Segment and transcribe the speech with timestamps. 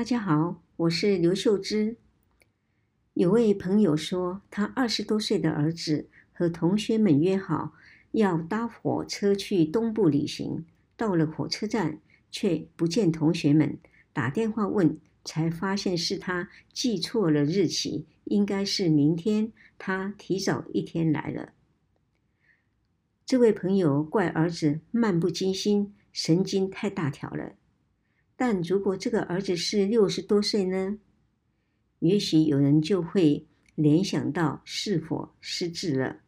[0.00, 1.98] 大家好，我是刘秀芝。
[3.12, 7.74] 有位朋友说，他二十多岁的儿子和同学们约好
[8.12, 10.64] 要搭火车去东部旅行，
[10.96, 12.00] 到了火车站
[12.30, 13.76] 却不见同学们，
[14.14, 21.52] 打电话问，才发现是他记错了日期，应该是明天，他提早一天来了。
[23.26, 27.52] 这位朋友怪儿子漫不经心，神经太大条了。
[28.40, 30.98] 但如果这个儿子是六十多岁呢？
[31.98, 36.20] 也许有人就会联想到是否失智了。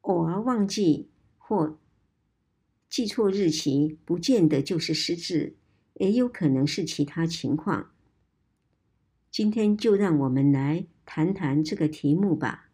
[0.00, 1.08] 偶尔忘记
[1.38, 1.78] 或
[2.88, 5.54] 记错日期，不见得就是失智，
[5.94, 7.92] 也有可能是其他情况。
[9.30, 12.69] 今天就让我们来谈谈这个题目吧。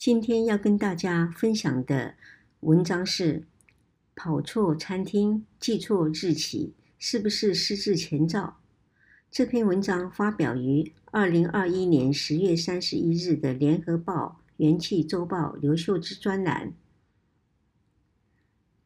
[0.00, 2.14] 今天要跟大家分享的
[2.60, 3.44] 文章是：
[4.14, 8.56] 跑错餐厅、记错日期，是不是失智前兆？
[9.30, 16.72] 这篇文章发表于二零二一年十月三十一日的《联合报》元气周报刘秀枝专栏。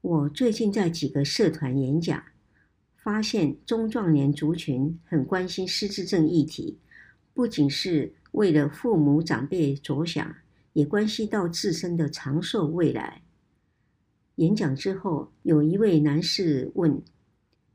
[0.00, 2.24] 我最近在几个社团演讲，
[2.96, 6.80] 发现中壮年族群很关心失智症议题，
[7.32, 10.34] 不仅是为了父母长辈着想。
[10.75, 13.22] 也关系到自身的长寿未来。
[14.36, 17.00] 演讲之后，有一位男士问：“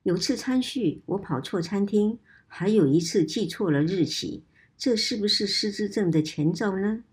[0.04, 4.44] 有次餐叙，我跑错餐厅，还有一次记错了日期，
[4.78, 7.04] 这是不是失智症的前兆呢？”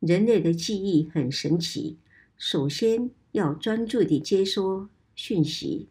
[0.00, 1.98] 人类的记忆很神奇，
[2.36, 5.88] 首先要专注地接收讯息，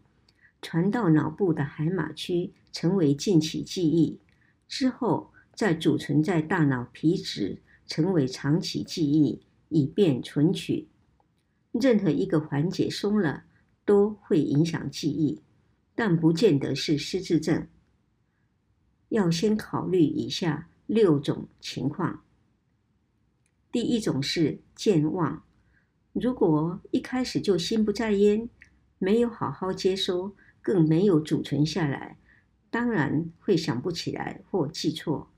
[0.61, 4.19] 传到脑部的海马区，成为近期记忆，
[4.67, 7.57] 之后再储存在大脑皮质。
[7.87, 10.87] 成为长期记忆，以便存取。
[11.71, 13.45] 任何一个环节松了，
[13.85, 15.41] 都会影响记忆，
[15.95, 17.67] 但不见得是失智症。
[19.09, 22.23] 要先考虑以下六种情况。
[23.71, 25.43] 第一种是健忘，
[26.13, 28.49] 如果一开始就心不在焉，
[28.97, 32.17] 没有好好接收，更没有储存下来，
[32.69, 35.29] 当然会想不起来或记错。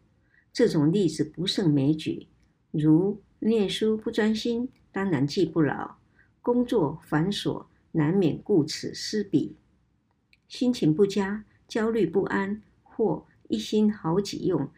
[0.54, 2.28] 这种例子不胜枚举。
[2.72, 5.98] 如念书不专心，当然记不牢；
[6.42, 9.56] 工作繁琐，难免顾此失彼；
[10.48, 14.70] 心情不佳、焦虑不安，或一心好己用，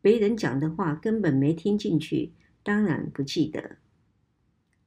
[0.00, 3.76] 别人讲的话根本没听进去，当然不记得。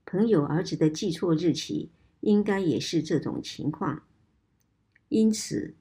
[0.06, 1.90] 朋友儿子的记错日期，
[2.20, 4.04] 应该也是这种情况。
[5.08, 5.76] 因此，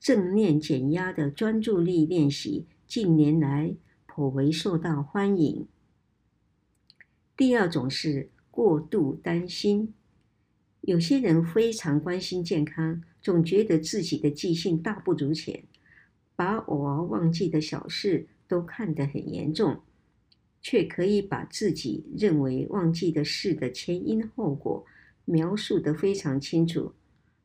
[0.00, 3.74] 正念减压的专注力练习近年来
[4.06, 5.66] 颇为受到欢迎。
[7.42, 9.92] 第二种是过度担心，
[10.82, 15.64] 有些人非常关心健康，总觉得自己的记性大不如前，
[16.36, 19.80] 把偶尔忘记的小事都看得很严重，
[20.60, 24.86] 却可以把自己认为忘记的事的前因后果
[25.24, 26.92] 描述得非常清楚，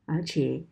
[0.05, 0.63] 而且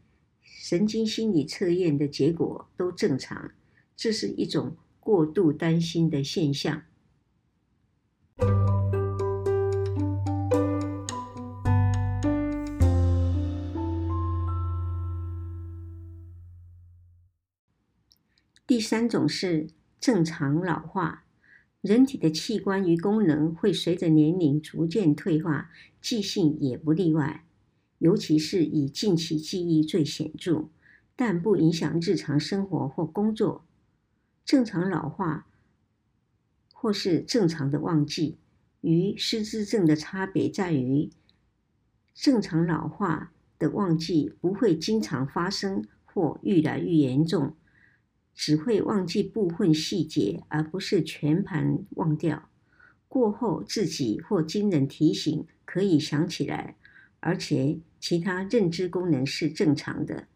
[0.44, 3.50] 神经心理测验的结果都正常，
[3.97, 6.84] 这是一种过度担心的现象。
[18.67, 19.67] 第三种是
[19.99, 21.25] 正常老化，
[21.81, 25.69] 人体的器官与功能会随着年龄逐渐退化，
[26.01, 27.45] 记性也不例外，
[27.99, 30.69] 尤其是以近期记忆最显著，
[31.15, 33.63] 但不影响日常生活或工作。
[34.43, 35.45] 正常老化
[36.73, 38.39] 或是正常的忘记，
[38.81, 41.11] 与失智症的差别在于，
[42.15, 47.55] 正常老化的忘记不会经常发生或愈来愈严重。
[48.35, 52.50] 只会忘记部分细节，而不是全盘忘掉。
[53.07, 56.75] 过后自己或经人提醒可以想起来，
[57.21, 60.27] 而且其他认知功能是正常的。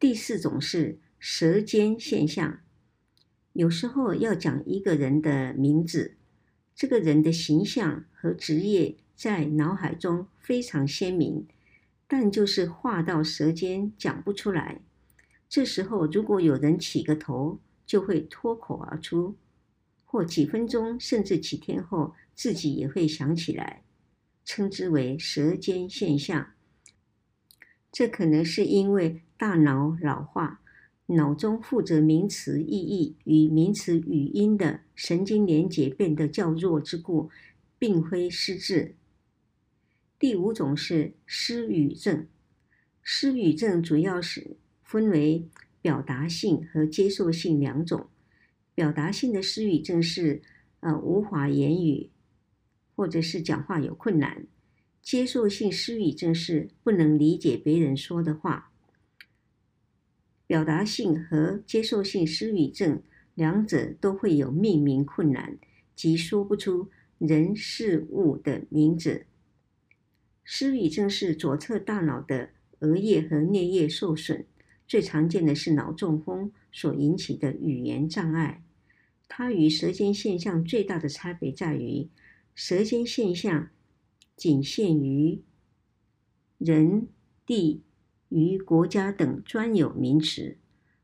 [0.00, 2.60] 第四种是舌尖现象，
[3.52, 6.16] 有时候要讲一个人的名字，
[6.74, 11.46] 这个人的形象和职业在脑海中非常鲜明，
[12.06, 14.80] 但就是话到舌尖讲不出来。
[15.48, 19.36] 这时候，如果有人起个头，就会脱口而出，
[20.04, 23.82] 或几分钟甚至几天后，自己也会想起来，
[24.44, 26.52] 称之为舌尖现象。
[27.90, 30.60] 这可能是因为大脑老化，
[31.06, 37.30] 脑中负责名词意义与名词语音的神经连结变得较弱之故，
[37.78, 38.94] 并非失智。
[40.18, 42.26] 第五种是失语症，
[43.02, 45.46] 失语症主要是分为
[45.82, 48.08] 表达性和接受性两种。
[48.74, 50.40] 表达性的失语症是
[50.80, 52.08] 呃无法言语，
[52.96, 54.46] 或者是讲话有困难。
[55.02, 58.72] 接受性失语症是不能理解别人说的话。
[60.46, 63.02] 表达性和接受性失语症
[63.34, 65.58] 两者都会有命名困难，
[65.94, 66.88] 即说不出
[67.18, 69.26] 人事物的名字。
[70.42, 72.48] 失语症是左侧大脑的
[72.78, 74.46] 额叶和颞叶受损，
[74.88, 78.64] 最常见的是脑中风所引起的语言障碍。
[79.28, 82.08] 它与舌尖现象最大的差别在于，
[82.54, 83.68] 舌尖现象。
[84.36, 85.42] 仅限于
[86.58, 87.08] 人、
[87.44, 87.82] 地、
[88.28, 90.56] 与国家等专有名词，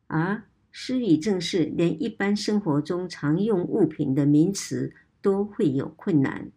[0.06, 6.52] 而失语症是连一般生活中常用物品的名词都会有困难。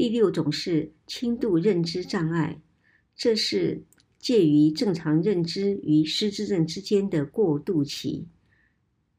[0.00, 2.62] 第六种是轻度认知障碍，
[3.14, 3.84] 这是。
[4.18, 8.26] 介于正常认知与失智症之间的过渡期，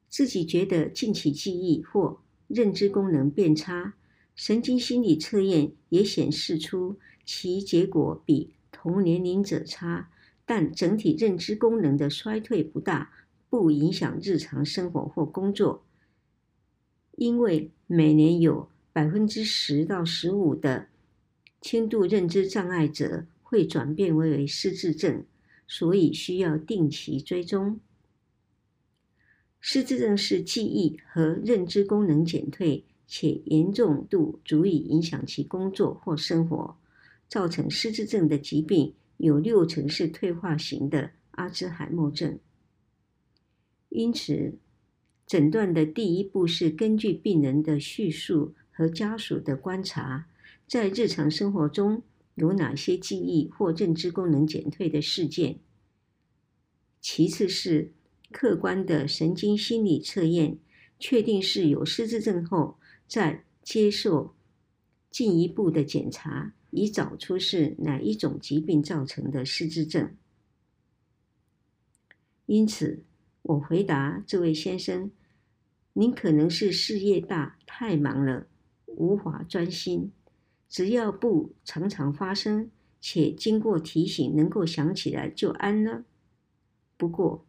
[0.09, 3.93] 自己觉得近期记忆或认知功能变差，
[4.35, 10.11] 神经心理测验也显示出其结果比同年龄者差，
[10.45, 13.11] 但整体认知功能的衰退不大，
[13.49, 15.83] 不影响日常生活或工作。
[17.15, 20.87] 因为每年有百分之十到十五的
[21.59, 23.25] 轻度认知障碍者。
[23.51, 25.25] 会转变为为失智症，
[25.67, 27.81] 所以需要定期追踪。
[29.59, 36.77] 失智症是记忆和认知功能减退，且严重度足以影响其工作或生活。
[37.27, 42.39] 造成失智症的疾病有六成是退化型的阿兹海默症。
[43.89, 44.53] 因此，
[45.27, 50.25] 诊断的第一步是根据病人的叙述和家属的观察，
[50.65, 52.01] 在日常生活中。
[52.33, 55.59] 有哪些记忆或认知功能减退的事件？
[56.99, 57.91] 其次是
[58.31, 60.57] 客观的神经心理测验，
[60.97, 64.33] 确定是有失智症后，再接受
[65.11, 70.15] 进一步的检查，以找出是哪一种疾病造成的失智症。
[72.47, 73.03] 因此，
[73.43, 75.11] 我回答这位先生
[75.93, 78.47] ：“您可能是事业大，太忙了，
[78.97, 80.11] 无法专心。”
[80.69, 82.71] 只要不常常发生，
[83.01, 86.05] 且经过提醒能够想起来就安了。
[86.95, 87.45] 不过，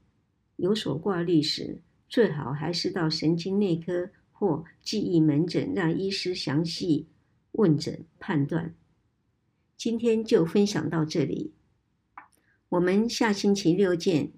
[0.57, 7.07] 有所挂虑时，最好还是到神经内科或记忆门诊，让医师详细
[7.53, 8.75] 问诊判断。
[9.77, 11.53] 今天就分享到这里，
[12.71, 14.33] 我们下星期六见。